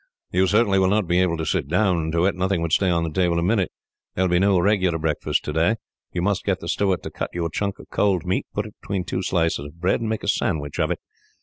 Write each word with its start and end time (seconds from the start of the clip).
"You 0.31 0.47
certainly 0.47 0.79
will 0.79 0.87
not 0.89 1.05
be 1.05 1.19
able 1.21 1.37
to 1.37 1.45
sit 1.45 1.67
down 1.67 2.11
to 2.13 2.25
it 2.25 2.33
nothing 2.33 2.63
would 2.63 2.73
stay 2.73 2.89
on 2.89 3.03
the 3.03 3.11
table 3.11 3.37
a 3.37 3.43
minute. 3.43 3.71
There 4.15 4.23
will 4.23 4.31
be 4.31 4.39
no 4.39 4.57
regular 4.59 4.97
breakfast 4.97 5.45
today. 5.45 5.75
You 6.11 6.23
must 6.23 6.43
get 6.43 6.59
the 6.59 6.67
steward 6.69 7.03
to 7.03 7.11
cut 7.11 7.29
you 7.33 7.45
a 7.45 7.51
chunk 7.51 7.77
of 7.77 7.87
cold 7.91 8.25
meat, 8.25 8.47
put 8.51 8.65
it 8.65 8.73
between 8.81 9.03
two 9.03 9.21
slices 9.21 9.63
of 9.63 9.79
bread, 9.79 9.99
and 10.01 10.09
make 10.09 10.23
a 10.23 10.27
sandwich 10.27 10.79
of 10.79 10.89
it. 10.89 10.99